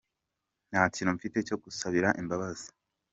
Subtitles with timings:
[0.71, 2.67] Nta kintu mfite cyo gusabira imbabazi.